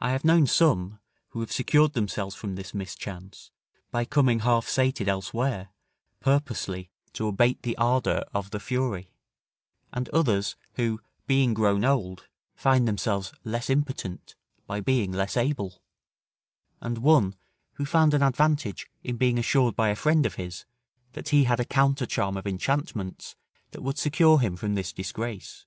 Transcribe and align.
I 0.00 0.10
have 0.10 0.24
known 0.24 0.48
some, 0.48 0.98
who 1.28 1.38
have 1.38 1.52
secured 1.52 1.92
themselves 1.92 2.34
from 2.34 2.56
this 2.56 2.74
mischance, 2.74 3.52
by 3.92 4.04
coming 4.04 4.40
half 4.40 4.66
sated 4.68 5.06
elsewhere, 5.08 5.68
purposely 6.18 6.90
to 7.12 7.28
abate 7.28 7.62
the 7.62 7.76
ardour 7.78 8.24
of 8.34 8.50
the 8.50 8.58
fury, 8.58 9.12
and 9.92 10.08
others, 10.08 10.56
who, 10.74 11.00
being 11.28 11.54
grown 11.54 11.84
old, 11.84 12.26
find 12.56 12.88
themselves 12.88 13.32
less 13.44 13.70
impotent 13.70 14.34
by 14.66 14.80
being 14.80 15.12
less 15.12 15.36
able; 15.36 15.80
and 16.80 16.98
one, 16.98 17.36
who 17.74 17.84
found 17.84 18.14
an 18.14 18.22
advantage 18.24 18.90
in 19.04 19.16
being 19.16 19.38
assured 19.38 19.76
by 19.76 19.90
a 19.90 19.94
friend 19.94 20.26
of 20.26 20.34
his, 20.34 20.64
that 21.12 21.28
he 21.28 21.44
had 21.44 21.60
a 21.60 21.64
counter 21.64 22.04
charm 22.04 22.36
of 22.36 22.48
enchantments 22.48 23.36
that 23.70 23.82
would 23.82 23.96
secure 23.96 24.40
him 24.40 24.56
from 24.56 24.74
this 24.74 24.92
disgrace. 24.92 25.66